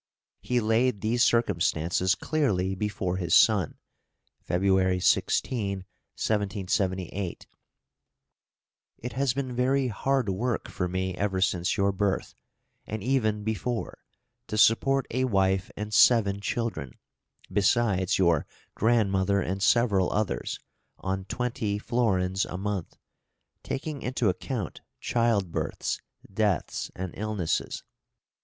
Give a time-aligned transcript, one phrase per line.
[0.39, 3.75] He laid these circumstances clearly before his son
[4.41, 5.77] (February 16,
[6.17, 7.45] 1778):
[8.97, 12.33] It has been very hard work for me ever since your birth,
[12.87, 13.99] and even before,
[14.47, 16.97] to support a wife and seven children,
[17.51, 20.57] besides your grandmother and several others,
[20.97, 22.95] on twenty florins a month,
[23.61, 26.01] taking into account child births,
[26.33, 27.83] deaths, and illnesses.